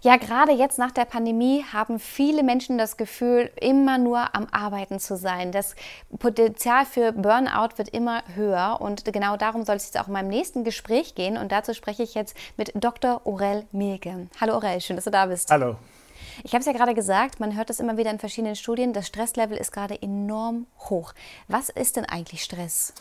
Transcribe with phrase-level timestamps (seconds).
[0.00, 5.00] Ja, gerade jetzt nach der Pandemie haben viele Menschen das Gefühl, immer nur am Arbeiten
[5.00, 5.50] zu sein.
[5.50, 5.74] Das
[6.20, 10.28] Potenzial für Burnout wird immer höher und genau darum soll es jetzt auch in meinem
[10.28, 11.36] nächsten Gespräch gehen.
[11.36, 13.22] Und dazu spreche ich jetzt mit Dr.
[13.24, 14.28] Aurel Milke.
[14.40, 15.50] Hallo Aurel, schön, dass du da bist.
[15.50, 15.76] Hallo.
[16.44, 19.08] Ich habe es ja gerade gesagt, man hört das immer wieder in verschiedenen Studien, das
[19.08, 21.12] Stresslevel ist gerade enorm hoch.
[21.48, 22.94] Was ist denn eigentlich Stress?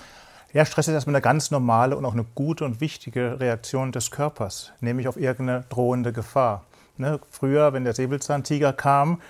[0.51, 4.09] Ja, Stress ist erstmal eine ganz normale und auch eine gute und wichtige Reaktion des
[4.09, 6.65] Körpers, nämlich auf irgendeine drohende Gefahr.
[6.97, 9.21] Ne, früher, wenn der Säbelzahntiger kam,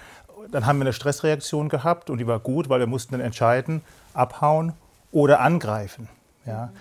[0.52, 3.82] dann haben wir eine Stressreaktion gehabt und die war gut, weil wir mussten dann entscheiden,
[4.14, 4.74] abhauen
[5.12, 6.08] oder angreifen.
[6.46, 6.72] Ja.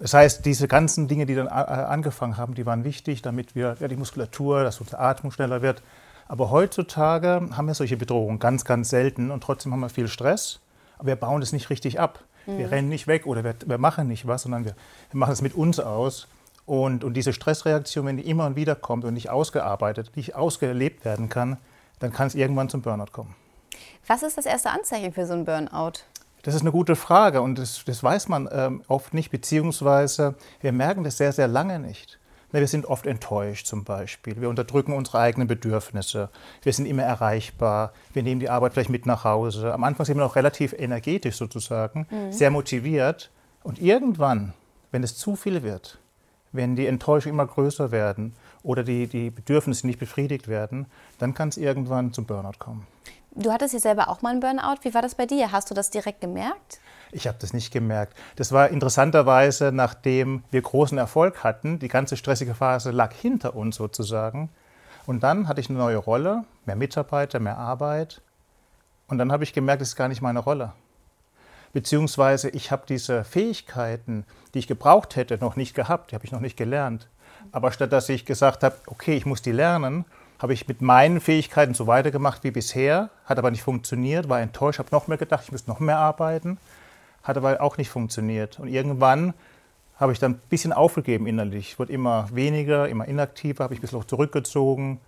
[0.00, 3.88] Das heißt, diese ganzen Dinge, die dann angefangen haben, die waren wichtig, damit wir ja,
[3.88, 5.82] die Muskulatur, dass unsere Atmung schneller wird.
[6.26, 10.60] Aber heutzutage haben wir solche Bedrohungen ganz, ganz selten und trotzdem haben wir viel Stress.
[10.98, 12.20] Aber wir bauen das nicht richtig ab.
[12.46, 12.58] Mhm.
[12.58, 14.74] Wir rennen nicht weg oder wir, wir machen nicht was, sondern wir,
[15.10, 16.26] wir machen es mit uns aus.
[16.66, 21.04] Und, und diese Stressreaktion, wenn die immer und wieder kommt und nicht ausgearbeitet, nicht ausgelebt
[21.04, 21.58] werden kann,
[21.98, 23.34] dann kann es irgendwann zum Burnout kommen.
[24.06, 26.00] Was ist das erste Anzeichen für so einen Burnout?
[26.42, 30.72] Das ist eine gute Frage und das, das weiß man ähm, oft nicht, beziehungsweise wir
[30.72, 32.18] merken das sehr, sehr lange nicht.
[32.52, 34.40] Wir sind oft enttäuscht zum Beispiel.
[34.40, 36.28] Wir unterdrücken unsere eigenen Bedürfnisse.
[36.62, 37.92] Wir sind immer erreichbar.
[38.12, 39.74] Wir nehmen die Arbeit vielleicht mit nach Hause.
[39.74, 42.30] Am Anfang sind wir noch relativ energetisch sozusagen, mhm.
[42.30, 43.32] sehr motiviert.
[43.64, 44.52] Und irgendwann,
[44.92, 45.98] wenn es zu viel wird,
[46.54, 50.86] wenn die Enttäuschungen immer größer werden oder die, die Bedürfnisse nicht befriedigt werden,
[51.18, 52.86] dann kann es irgendwann zum Burnout kommen.
[53.32, 54.78] Du hattest ja selber auch mal einen Burnout.
[54.82, 55.50] Wie war das bei dir?
[55.50, 56.78] Hast du das direkt gemerkt?
[57.10, 58.16] Ich habe das nicht gemerkt.
[58.36, 63.76] Das war interessanterweise, nachdem wir großen Erfolg hatten, die ganze stressige Phase lag hinter uns
[63.76, 64.50] sozusagen.
[65.06, 68.22] Und dann hatte ich eine neue Rolle, mehr Mitarbeiter, mehr Arbeit.
[69.08, 70.72] Und dann habe ich gemerkt, das ist gar nicht meine Rolle
[71.74, 74.24] beziehungsweise ich habe diese Fähigkeiten,
[74.54, 77.08] die ich gebraucht hätte, noch nicht gehabt, die habe ich noch nicht gelernt.
[77.52, 80.06] Aber statt dass ich gesagt habe, okay, ich muss die lernen,
[80.38, 84.78] habe ich mit meinen Fähigkeiten so weitergemacht wie bisher, hat aber nicht funktioniert, war enttäuscht,
[84.78, 86.58] habe noch mehr gedacht, ich müsste noch mehr arbeiten,
[87.22, 88.60] hat aber auch nicht funktioniert.
[88.60, 89.34] Und irgendwann
[89.96, 91.72] habe ich dann ein bisschen aufgegeben innerlich.
[91.72, 95.00] Ich wurde immer weniger, immer inaktiver, habe ich ein bisschen zurückgezogen.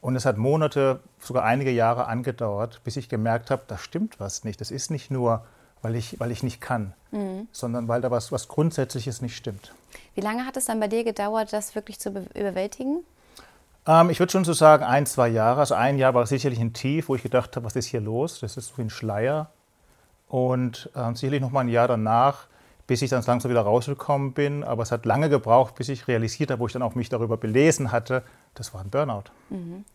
[0.00, 4.44] Und es hat Monate, sogar einige Jahre angedauert, bis ich gemerkt habe, da stimmt was
[4.44, 4.60] nicht.
[4.60, 5.44] Das ist nicht nur
[5.82, 7.48] weil ich, weil ich nicht kann, mhm.
[7.52, 9.74] sondern weil da was, was Grundsätzliches nicht stimmt.
[10.14, 13.04] Wie lange hat es dann bei dir gedauert, das wirklich zu überwältigen?
[13.86, 15.60] Ähm, ich würde schon so sagen, ein, zwei Jahre.
[15.60, 18.40] Also ein Jahr war sicherlich ein Tief, wo ich gedacht habe, was ist hier los?
[18.40, 19.50] Das ist wie ein Schleier.
[20.28, 22.46] Und äh, sicherlich noch mal ein Jahr danach
[22.92, 24.62] bis ich dann langsam wieder rausgekommen bin.
[24.64, 27.38] Aber es hat lange gebraucht, bis ich realisiert habe, wo ich dann auch mich darüber
[27.38, 28.22] belesen hatte,
[28.54, 29.30] das war ein Burnout.
[29.48, 29.86] Mhm.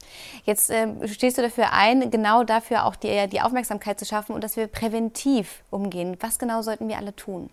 [0.46, 4.44] Jetzt äh, stehst du dafür ein, genau dafür auch die, die Aufmerksamkeit zu schaffen und
[4.44, 6.18] dass wir präventiv umgehen.
[6.22, 7.52] Was genau sollten wir alle tun?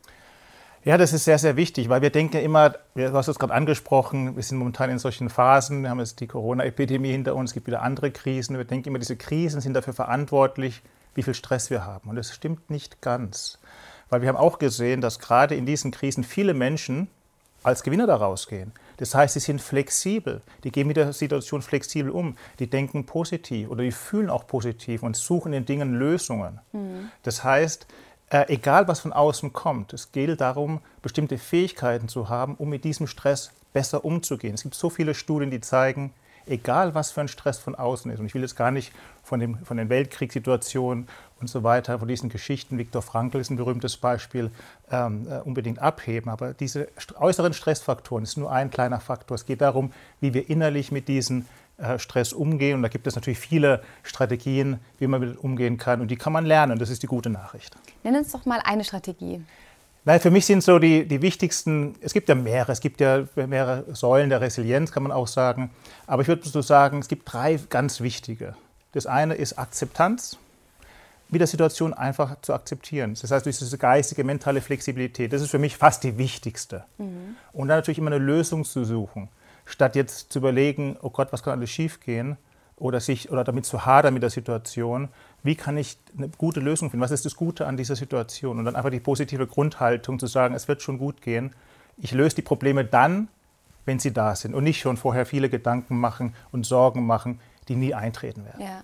[0.83, 4.37] Ja, das ist sehr, sehr wichtig, weil wir denken immer, du hast es gerade angesprochen,
[4.37, 7.67] wir sind momentan in solchen Phasen, wir haben jetzt die Corona-Epidemie hinter uns, es gibt
[7.67, 8.57] wieder andere Krisen.
[8.57, 10.81] Wir denken immer, diese Krisen sind dafür verantwortlich,
[11.15, 12.09] wie viel Stress wir haben.
[12.09, 13.59] Und das stimmt nicht ganz.
[14.15, 17.09] Weil wir haben auch gesehen, dass gerade in diesen Krisen viele Menschen
[17.65, 18.71] als Gewinner daraus gehen.
[18.99, 23.71] Das heißt, sie sind flexibel, die gehen mit der Situation flexibel um, die denken positiv
[23.71, 26.61] oder die fühlen auch positiv und suchen in Dingen Lösungen.
[26.71, 27.11] Mhm.
[27.25, 27.89] Das heißt,
[28.31, 32.85] äh, egal was von außen kommt, es geht darum, bestimmte Fähigkeiten zu haben, um mit
[32.85, 34.55] diesem Stress besser umzugehen.
[34.55, 36.15] Es gibt so viele Studien, die zeigen,
[36.47, 38.21] egal was für ein Stress von außen ist.
[38.21, 41.09] Und ich will jetzt gar nicht von, dem, von den Weltkriegssituationen
[41.41, 44.51] und so weiter, von diesen Geschichten, Viktor Frankl ist ein berühmtes Beispiel,
[44.91, 46.31] ähm, äh, unbedingt abheben.
[46.31, 46.89] Aber diese
[47.19, 49.35] äußeren Stressfaktoren ist nur ein kleiner Faktor.
[49.35, 51.47] Es geht darum, wie wir innerlich mit diesem
[51.77, 52.77] äh, Stress umgehen.
[52.77, 56.01] Und da gibt es natürlich viele Strategien, wie man damit umgehen kann.
[56.01, 56.79] Und die kann man lernen.
[56.79, 57.77] Das ist die gute Nachricht.
[58.05, 59.43] Nenn uns doch mal eine Strategie.
[60.07, 63.25] Nein, für mich sind so die, die wichtigsten, es gibt ja mehrere, es gibt ja
[63.35, 65.71] mehrere Säulen der Resilienz, kann man auch sagen.
[66.07, 68.55] Aber ich würde so sagen, es gibt drei ganz wichtige.
[68.93, 70.37] Das eine ist Akzeptanz,
[71.31, 73.17] mit der Situation einfach zu akzeptieren.
[73.19, 76.85] Das heißt, durch diese geistige, mentale Flexibilität, das ist für mich fast die wichtigste.
[76.99, 77.37] Mhm.
[77.53, 79.31] Und dann natürlich immer eine Lösung zu suchen,
[79.65, 82.37] statt jetzt zu überlegen, oh Gott, was kann alles schiefgehen,
[82.77, 85.09] oder, sich, oder damit zu hadern mit der Situation,
[85.45, 87.05] wie kann ich eine gute Lösung finden?
[87.05, 88.59] Was ist das Gute an dieser Situation?
[88.59, 91.55] Und dann einfach die positive Grundhaltung zu sagen, es wird schon gut gehen.
[91.99, 93.29] Ich löse die Probleme dann,
[93.85, 97.77] wenn sie da sind und nicht schon vorher viele Gedanken machen und Sorgen machen, die
[97.77, 98.63] nie eintreten werden.
[98.63, 98.83] Ja.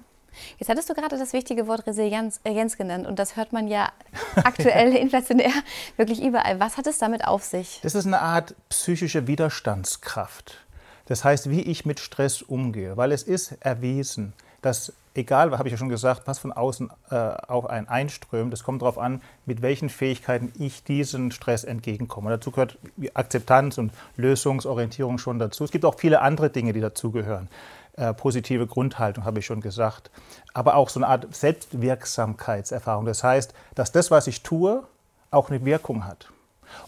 [0.58, 3.90] Jetzt hattest du gerade das wichtige Wort Resilienz äh, genannt und das hört man ja
[4.36, 5.50] aktuell inflationär
[5.96, 6.60] wirklich überall.
[6.60, 7.80] Was hat es damit auf sich?
[7.82, 10.58] Das ist eine Art psychische Widerstandskraft.
[11.06, 15.72] Das heißt, wie ich mit Stress umgehe, weil es ist erwiesen, dass egal, habe ich
[15.72, 19.62] ja schon gesagt, was von außen äh, auf einen einströmt, das kommt darauf an, mit
[19.62, 22.30] welchen Fähigkeiten ich diesen Stress entgegenkomme.
[22.30, 22.78] dazu gehört
[23.14, 25.64] Akzeptanz und Lösungsorientierung schon dazu.
[25.64, 27.48] Es gibt auch viele andere Dinge, die dazugehören.
[27.94, 30.10] Äh, positive Grundhaltung, habe ich schon gesagt.
[30.54, 33.04] Aber auch so eine Art Selbstwirksamkeitserfahrung.
[33.04, 34.84] Das heißt, dass das, was ich tue,
[35.30, 36.30] auch eine Wirkung hat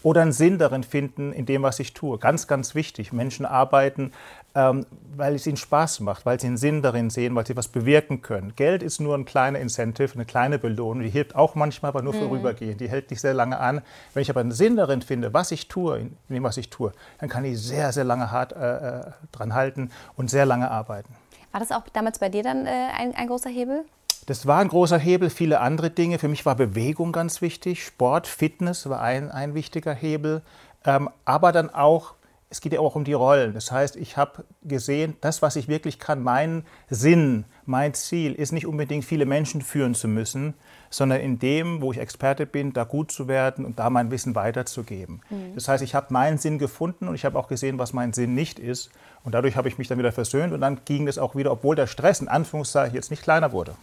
[0.01, 2.17] oder einen Sinn darin finden, in dem, was ich tue.
[2.17, 3.11] Ganz, ganz wichtig.
[3.13, 4.11] Menschen arbeiten,
[4.55, 4.85] ähm,
[5.15, 8.21] weil es ihnen Spaß macht, weil sie einen Sinn darin sehen, weil sie was bewirken
[8.21, 8.53] können.
[8.55, 11.03] Geld ist nur ein kleiner Incentive, eine kleine Belohnung.
[11.03, 12.19] Die hilft auch manchmal, aber nur mhm.
[12.19, 12.81] vorübergehend.
[12.81, 13.81] Die hält nicht sehr lange an.
[14.13, 16.91] Wenn ich aber einen Sinn darin finde, was ich tue, in dem, was ich tue,
[17.19, 21.13] dann kann ich sehr, sehr lange hart äh, äh dran halten und sehr lange arbeiten.
[21.51, 23.85] War das auch damals bei dir dann äh, ein, ein großer Hebel?
[24.25, 26.17] Das war ein großer Hebel, viele andere Dinge.
[26.17, 30.41] Für mich war Bewegung ganz wichtig, Sport, Fitness war ein, ein wichtiger Hebel.
[30.85, 32.13] Ähm, aber dann auch,
[32.53, 33.55] es geht ja auch um die Rollen.
[33.55, 38.51] Das heißt, ich habe gesehen, das, was ich wirklich kann, mein Sinn, mein Ziel ist
[38.51, 40.53] nicht unbedingt viele Menschen führen zu müssen,
[40.91, 44.35] sondern in dem, wo ich Experte bin, da gut zu werden und da mein Wissen
[44.35, 45.21] weiterzugeben.
[45.31, 45.55] Mhm.
[45.55, 48.35] Das heißt, ich habe meinen Sinn gefunden und ich habe auch gesehen, was mein Sinn
[48.35, 48.91] nicht ist.
[49.23, 51.75] Und dadurch habe ich mich dann wieder versöhnt und dann ging es auch wieder, obwohl
[51.75, 53.73] der Stress in Anführungszeichen jetzt nicht kleiner wurde.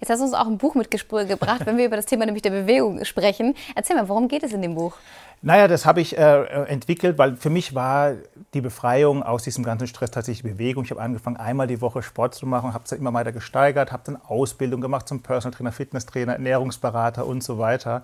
[0.00, 2.50] Jetzt hast du uns auch ein Buch mitgebracht, wenn wir über das Thema nämlich der
[2.50, 3.54] Bewegung sprechen.
[3.74, 4.94] Erzähl mal, worum geht es in dem Buch?
[5.42, 8.12] Naja, das habe ich äh, entwickelt, weil für mich war
[8.52, 10.84] die Befreiung aus diesem ganzen Stress tatsächlich Bewegung.
[10.84, 14.02] Ich habe angefangen, einmal die Woche Sport zu machen, habe es immer weiter gesteigert, habe
[14.04, 18.02] dann Ausbildung gemacht zum Personal Trainer, Fitnesstrainer, Ernährungsberater und so weiter.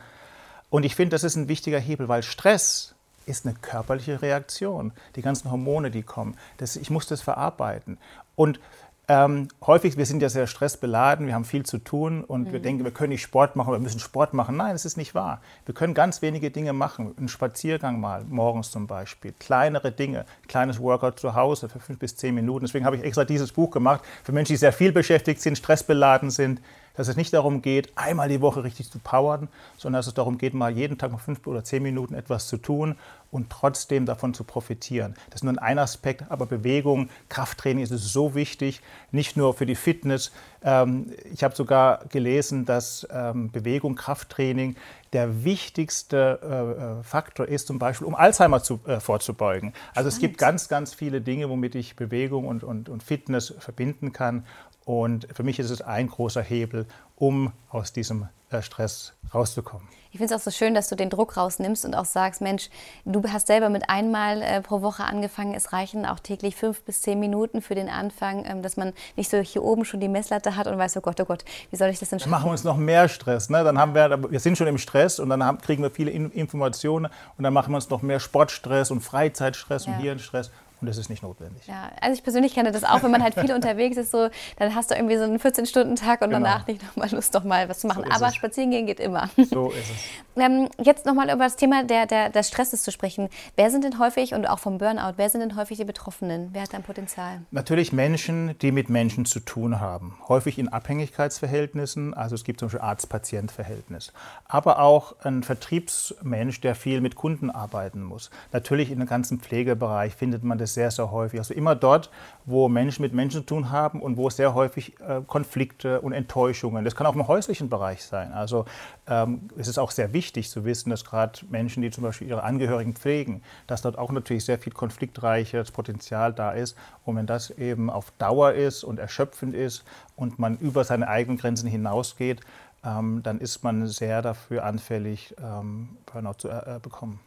[0.70, 2.94] Und ich finde, das ist ein wichtiger Hebel, weil Stress
[3.26, 4.92] ist eine körperliche Reaktion.
[5.16, 7.98] Die ganzen Hormone, die kommen, das, ich muss das verarbeiten.
[8.34, 8.60] Und
[9.08, 12.52] ähm, häufig, wir sind ja sehr stressbeladen, wir haben viel zu tun und mhm.
[12.52, 14.56] wir denken, wir können nicht Sport machen, wir müssen Sport machen.
[14.56, 15.40] Nein, das ist nicht wahr.
[15.64, 17.14] Wir können ganz wenige Dinge machen.
[17.16, 19.32] Einen Spaziergang mal, morgens zum Beispiel.
[19.38, 22.64] Kleinere Dinge, kleines Workout zu Hause für fünf bis zehn Minuten.
[22.64, 26.30] Deswegen habe ich extra dieses Buch gemacht für Menschen, die sehr viel beschäftigt sind, stressbeladen
[26.30, 26.60] sind
[26.96, 30.38] dass es nicht darum geht, einmal die Woche richtig zu powern, sondern dass es darum
[30.38, 32.96] geht, mal jeden Tag mal fünf oder zehn Minuten etwas zu tun
[33.30, 35.14] und trotzdem davon zu profitieren.
[35.30, 39.74] Das ist nur ein Aspekt, aber Bewegung, Krafttraining ist so wichtig, nicht nur für die
[39.74, 40.32] Fitness.
[40.62, 44.76] Ähm, ich habe sogar gelesen, dass ähm, Bewegung, Krafttraining
[45.12, 49.72] der wichtigste äh, äh, Faktor ist, zum Beispiel, um Alzheimer zu, äh, vorzubeugen.
[49.94, 54.12] Also es gibt ganz, ganz viele Dinge, womit ich Bewegung und, und, und Fitness verbinden
[54.12, 54.44] kann.
[54.86, 56.86] Und für mich ist es ein großer Hebel,
[57.16, 59.88] um aus diesem äh, Stress rauszukommen.
[60.12, 62.70] Ich finde es auch so schön, dass du den Druck rausnimmst und auch sagst, Mensch,
[63.04, 65.54] du hast selber mit einmal äh, pro Woche angefangen.
[65.54, 69.28] Es reichen auch täglich fünf bis zehn Minuten für den Anfang, ähm, dass man nicht
[69.28, 71.88] so hier oben schon die Messlatte hat und weiß, oh Gott, oh Gott, wie soll
[71.88, 72.30] ich das denn schaffen?
[72.30, 73.50] Dann machen wir uns noch mehr Stress.
[73.50, 73.64] Ne?
[73.64, 77.10] Dann haben wir, wir sind schon im Stress und dann haben, kriegen wir viele Informationen
[77.36, 79.92] und dann machen wir uns noch mehr Sportstress und Freizeitstress ja.
[79.92, 81.66] und Hirnstress und das ist nicht notwendig.
[81.66, 84.28] Ja, also ich persönlich kenne das auch, wenn man halt viel unterwegs ist, so,
[84.58, 86.42] dann hast du irgendwie so einen 14-Stunden-Tag und genau.
[86.42, 88.04] danach nicht nochmal Lust, noch mal was zu machen.
[88.04, 88.34] So Aber es.
[88.34, 89.30] spazieren gehen geht immer.
[89.50, 89.96] So ist es.
[90.38, 93.30] Ähm, jetzt nochmal über das Thema der, der, des Stresses zu sprechen.
[93.56, 96.50] Wer sind denn häufig, und auch vom Burnout, wer sind denn häufig die Betroffenen?
[96.52, 97.40] Wer hat da ein Potenzial?
[97.52, 100.18] Natürlich Menschen, die mit Menschen zu tun haben.
[100.28, 104.12] Häufig in Abhängigkeitsverhältnissen, also es gibt zum Beispiel Arzt-Patient-Verhältnis.
[104.44, 108.30] Aber auch ein Vertriebsmensch, der viel mit Kunden arbeiten muss.
[108.52, 111.40] Natürlich in dem ganzen Pflegebereich findet man das es sehr, sehr häufig.
[111.40, 112.10] Also immer dort,
[112.44, 116.84] wo Menschen mit Menschen zu tun haben und wo sehr häufig äh, Konflikte und Enttäuschungen,
[116.84, 118.32] das kann auch im häuslichen Bereich sein.
[118.32, 118.66] Also
[119.08, 122.42] ähm, es ist auch sehr wichtig zu wissen, dass gerade Menschen, die zum Beispiel ihre
[122.42, 126.76] Angehörigen pflegen, dass dort auch natürlich sehr viel konfliktreiches Potenzial da ist.
[127.04, 129.84] Und wenn das eben auf Dauer ist und erschöpfend ist
[130.16, 132.40] und man über seine eigenen Grenzen hinausgeht,
[132.84, 137.20] ähm, dann ist man sehr dafür anfällig, ähm, Burnout zu äh, bekommen.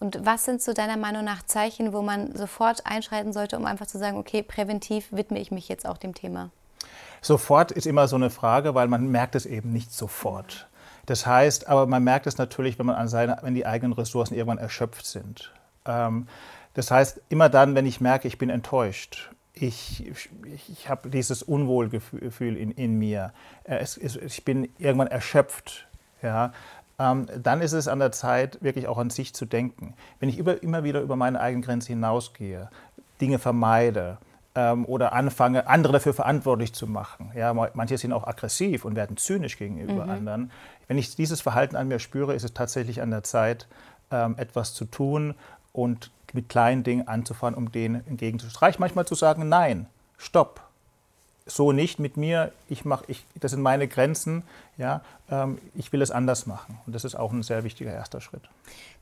[0.00, 3.86] Und was sind so deiner Meinung nach Zeichen, wo man sofort einschreiten sollte, um einfach
[3.86, 6.50] zu sagen, okay, präventiv widme ich mich jetzt auch dem Thema?
[7.20, 10.68] Sofort ist immer so eine Frage, weil man merkt es eben nicht sofort.
[11.06, 14.34] Das heißt, aber man merkt es natürlich, wenn man an seine, wenn die eigenen Ressourcen
[14.34, 15.52] irgendwann erschöpft sind.
[15.84, 16.26] Ähm,
[16.74, 20.30] das heißt, immer dann, wenn ich merke, ich bin enttäuscht, ich, ich,
[20.68, 23.32] ich habe dieses Unwohlgefühl in, in mir,
[23.64, 25.86] äh, es, es, ich bin irgendwann erschöpft,
[26.22, 26.52] ja,
[26.98, 29.94] dann ist es an der Zeit, wirklich auch an sich zu denken.
[30.20, 32.70] Wenn ich über, immer wieder über meine eigene Grenze hinausgehe,
[33.20, 34.18] Dinge vermeide
[34.54, 39.16] ähm, oder anfange, andere dafür verantwortlich zu machen, ja, manche sind auch aggressiv und werden
[39.16, 40.10] zynisch gegenüber mhm.
[40.10, 40.50] anderen.
[40.86, 43.66] Wenn ich dieses Verhalten an mir spüre, ist es tatsächlich an der Zeit,
[44.10, 45.34] ähm, etwas zu tun
[45.72, 48.04] und mit kleinen Dingen anzufahren, um denen
[48.60, 50.62] reicht manchmal zu sagen, nein, stopp,
[51.46, 54.42] so nicht mit mir, ich mach, ich, das sind meine Grenzen,
[54.78, 56.78] ja, ähm, ich will es anders machen.
[56.86, 58.42] Und das ist auch ein sehr wichtiger erster Schritt.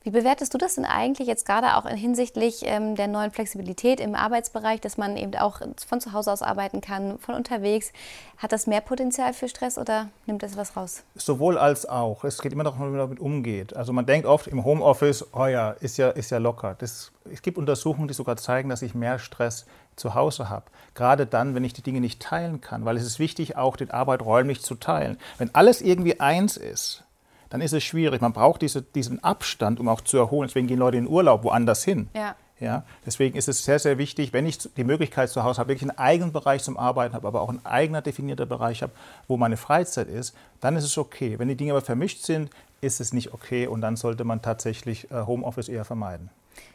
[0.03, 4.15] Wie bewertest du das denn eigentlich jetzt gerade auch hinsichtlich ähm, der neuen Flexibilität im
[4.15, 7.93] Arbeitsbereich, dass man eben auch von zu Hause aus arbeiten kann, von unterwegs?
[8.37, 11.03] Hat das mehr Potenzial für Stress oder nimmt das was raus?
[11.13, 12.23] Sowohl als auch.
[12.23, 13.75] Es geht immer noch, wie man damit umgeht.
[13.75, 16.75] Also man denkt oft im Homeoffice, oh ja, ist ja, ist ja locker.
[16.79, 20.65] Das, es gibt Untersuchungen, die sogar zeigen, dass ich mehr Stress zu Hause habe.
[20.93, 23.89] Gerade dann, wenn ich die Dinge nicht teilen kann, weil es ist wichtig, auch die
[23.91, 25.17] Arbeit räumlich zu teilen.
[25.37, 27.03] Wenn alles irgendwie eins ist,
[27.49, 28.21] dann ist es schwierig.
[28.21, 30.47] Man braucht diese, diesen Abstand, um auch zu erholen.
[30.47, 32.09] Deswegen gehen Leute in Urlaub woanders hin.
[32.13, 32.35] Ja.
[32.61, 35.89] Ja, deswegen ist es sehr, sehr wichtig, wenn ich die Möglichkeit zu Hause habe, wirklich
[35.89, 38.91] einen eigenen Bereich zum Arbeiten habe, aber auch einen eigener definierter Bereich habe,
[39.27, 41.39] wo meine Freizeit ist, dann ist es okay.
[41.39, 45.09] Wenn die Dinge aber vermischt sind, ist es nicht okay und dann sollte man tatsächlich
[45.11, 46.29] äh, Homeoffice eher vermeiden.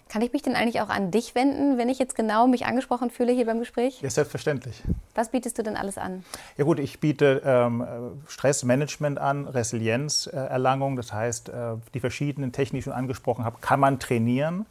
[0.09, 3.11] Kann ich mich denn eigentlich auch an dich wenden, wenn ich jetzt genau mich angesprochen
[3.11, 4.01] fühle hier beim Gespräch?
[4.03, 4.81] Ja, selbstverständlich.
[5.17, 6.25] Was bietest du denn alles an?
[6.57, 7.85] Ja gut, ich biete ähm,
[8.29, 10.95] Stressmanagement an, Resilienzerlangung.
[10.95, 14.67] Das heißt, äh, die verschiedenen Techniken, die ich schon angesprochen habe, kann man trainieren.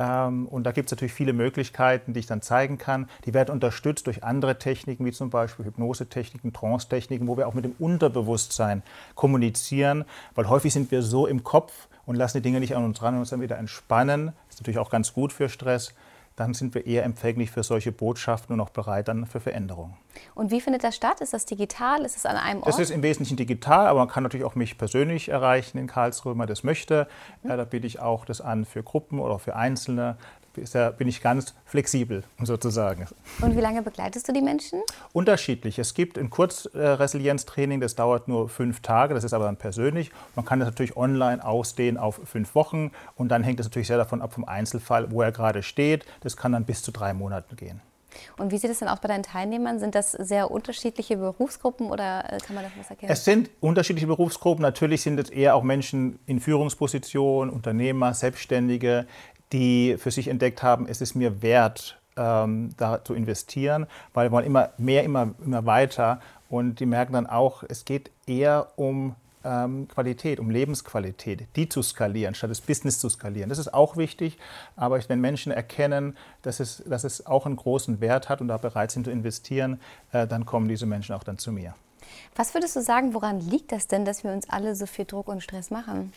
[0.00, 3.08] Ähm, und da gibt es natürlich viele Möglichkeiten, die ich dann zeigen kann.
[3.26, 7.66] Die werden unterstützt durch andere Techniken, wie zum Beispiel Hypnosetechniken, Trance-Techniken, wo wir auch mit
[7.66, 8.82] dem Unterbewusstsein
[9.14, 13.02] kommunizieren, weil häufig sind wir so im Kopf und lassen die Dinge nicht an uns
[13.02, 14.32] ran und uns dann wieder entspannen.
[14.46, 15.94] Das ist natürlich auch ganz gut für Stress.
[16.40, 19.98] Dann sind wir eher empfänglich für solche Botschaften und auch bereit dann für Veränderungen.
[20.34, 21.20] Und wie findet das statt?
[21.20, 22.02] Ist das digital?
[22.02, 22.68] Ist es an einem Ort?
[22.68, 26.32] Das ist im Wesentlichen digital, aber man kann natürlich auch mich persönlich erreichen in Karlsruhe,
[26.32, 27.08] wenn man das möchte.
[27.42, 27.48] Mhm.
[27.48, 30.16] Da biete ich auch das an für Gruppen oder für Einzelne
[30.72, 33.06] da bin ich ganz flexibel sozusagen.
[33.40, 34.82] Und wie lange begleitest du die Menschen?
[35.12, 35.78] Unterschiedlich.
[35.78, 40.10] Es gibt ein Kurzresilienztraining, das dauert nur fünf Tage, das ist aber dann persönlich.
[40.34, 43.98] Man kann das natürlich online ausdehnen auf fünf Wochen und dann hängt es natürlich sehr
[43.98, 46.04] davon ab vom Einzelfall, wo er gerade steht.
[46.20, 47.80] Das kann dann bis zu drei Monaten gehen.
[48.36, 49.78] Und wie sieht es denn aus bei deinen Teilnehmern?
[49.78, 53.12] Sind das sehr unterschiedliche Berufsgruppen oder äh, kann man das was erkennen?
[53.12, 54.62] Es sind unterschiedliche Berufsgruppen.
[54.62, 59.06] Natürlich sind es eher auch Menschen in Führungspositionen, Unternehmer, Selbstständige,
[59.52, 64.32] die für sich entdeckt haben, es ist mir wert, ähm, da zu investieren, weil wir
[64.32, 66.20] wollen immer mehr, immer, immer weiter.
[66.48, 69.14] Und die merken dann auch, es geht eher um
[69.44, 73.48] ähm, Qualität, um Lebensqualität, die zu skalieren, statt das Business zu skalieren.
[73.48, 74.38] Das ist auch wichtig,
[74.76, 78.58] aber wenn Menschen erkennen, dass es, dass es auch einen großen Wert hat und da
[78.58, 79.80] bereit sind zu investieren,
[80.12, 81.74] äh, dann kommen diese Menschen auch dann zu mir.
[82.36, 85.28] Was würdest du sagen, woran liegt das denn, dass wir uns alle so viel Druck
[85.28, 86.12] und Stress machen?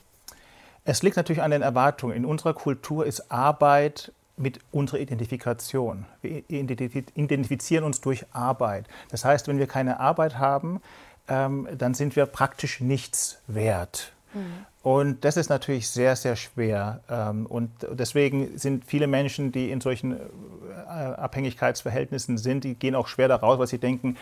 [0.85, 2.15] Es liegt natürlich an den Erwartungen.
[2.15, 6.05] In unserer Kultur ist Arbeit mit unserer Identifikation.
[6.21, 8.87] Wir identifizieren uns durch Arbeit.
[9.09, 10.81] Das heißt, wenn wir keine Arbeit haben,
[11.27, 14.11] ähm, dann sind wir praktisch nichts wert.
[14.33, 14.65] Mhm.
[14.81, 16.99] Und das ist natürlich sehr, sehr schwer.
[17.09, 23.07] Ähm, und deswegen sind viele Menschen, die in solchen äh, Abhängigkeitsverhältnissen sind, die gehen auch
[23.07, 24.17] schwer daraus, weil sie denken,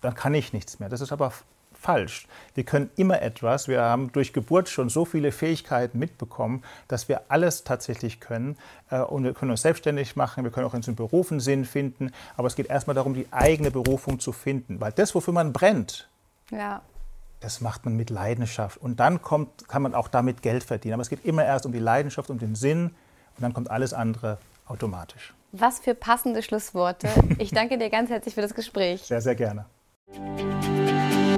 [0.00, 0.88] dann kann ich nichts mehr.
[0.88, 1.32] Das ist aber
[1.84, 2.26] falsch.
[2.54, 3.68] Wir können immer etwas.
[3.68, 8.56] Wir haben durch Geburt schon so viele Fähigkeiten mitbekommen, dass wir alles tatsächlich können.
[8.90, 12.10] Äh, und wir können uns selbstständig machen, wir können auch in unseren Berufen Sinn finden.
[12.36, 14.80] Aber es geht erstmal darum, die eigene Berufung zu finden.
[14.80, 16.08] Weil das, wofür man brennt,
[16.50, 16.80] ja.
[17.40, 18.78] das macht man mit Leidenschaft.
[18.78, 20.94] Und dann kommt, kann man auch damit Geld verdienen.
[20.94, 22.86] Aber es geht immer erst um die Leidenschaft, um den Sinn.
[23.36, 25.34] Und dann kommt alles andere automatisch.
[25.52, 27.08] Was für passende Schlussworte.
[27.38, 29.02] Ich danke dir ganz herzlich für das Gespräch.
[29.02, 29.66] Sehr, sehr gerne.